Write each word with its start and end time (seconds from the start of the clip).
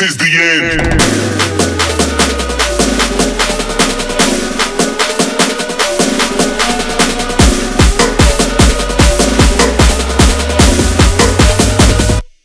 This 0.00 0.12
is 0.12 0.16
the 0.16 0.32
end. 0.40 0.80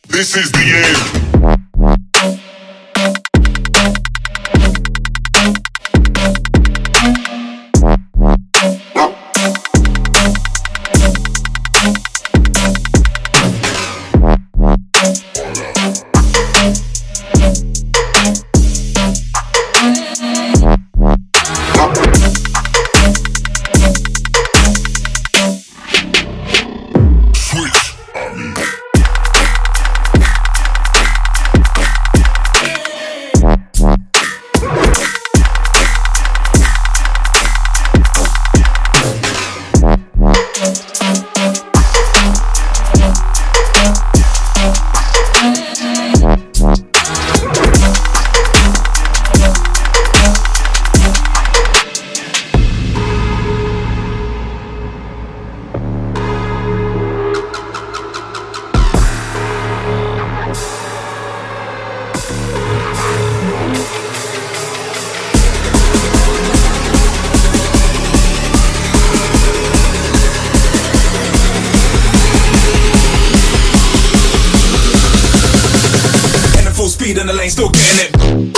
This 0.09 0.35
is 0.35 0.51
the 0.51 0.59
end. 0.59 1.24
Speed 77.05 77.19
in 77.19 77.27
the 77.27 77.33
lane, 77.33 77.51
still 77.51 77.69
getting 77.69 78.49
it. 78.49 78.54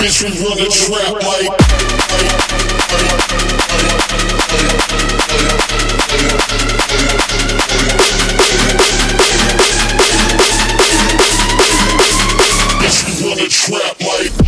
Bitch, 0.00 0.22
we 0.22 0.30
run 0.42 0.56
the 0.56 0.64
trap 0.72 1.12
like. 1.12 1.52
Bitch, 12.80 12.98
we 13.04 13.28
run 13.28 13.38
a 13.38 13.48
trap 13.50 14.00
like. 14.00 14.39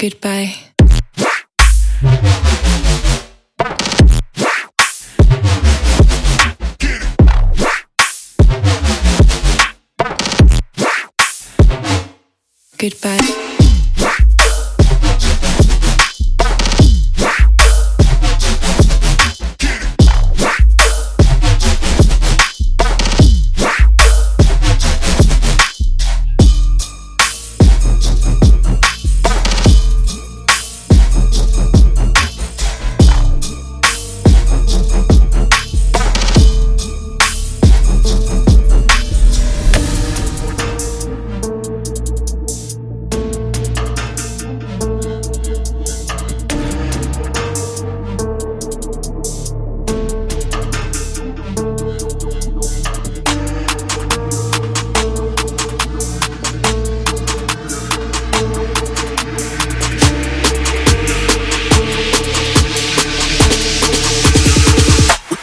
Goodbye. 0.00 0.54
Goodbye. 12.78 13.29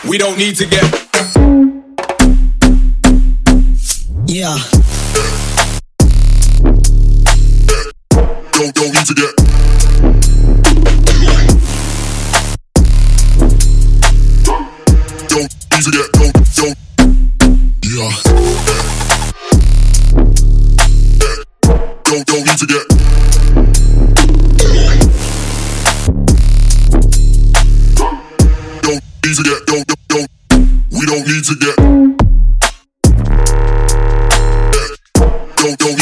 We 0.07 0.17
don't 0.17 0.37
need 0.37 0.55
to 0.55 0.65
get. 0.65 0.83
Yeah. 4.25 4.57
Don't, 8.53 8.73
don't 8.73 8.93
need 8.93 9.05
to 9.05 9.13
get. 9.13 9.35
Don't 15.27 15.51
need 15.71 15.83
to 15.83 15.91
get. 15.91 16.11
Don't, 16.13 16.55
don't. 16.55 16.86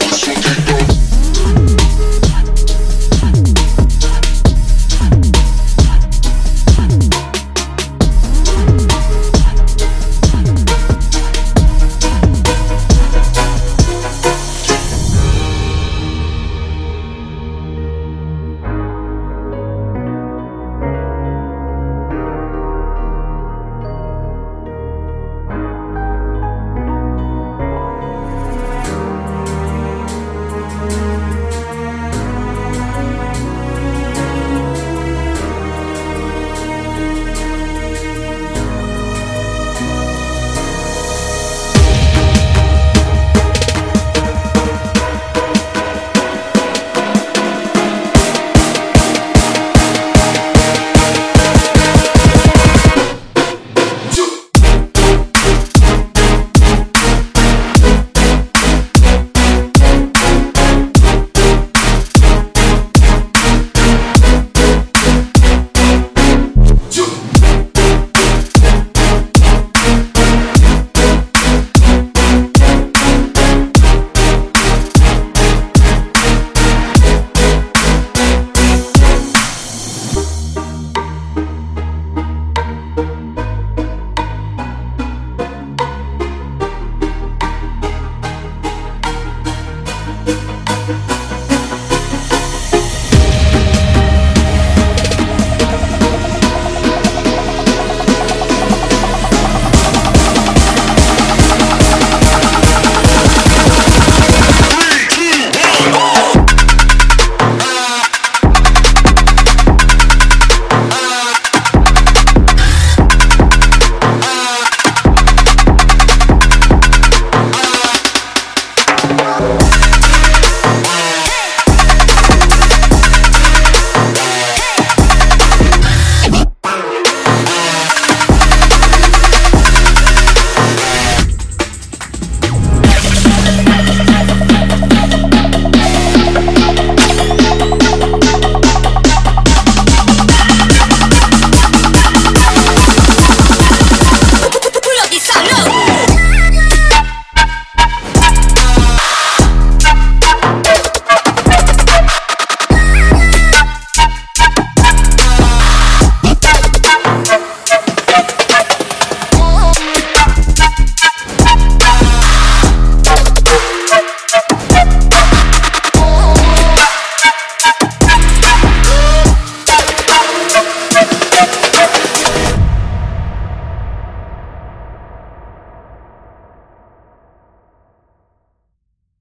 shake 0.00 0.38
it, 0.38 0.88
those. 0.88 1.11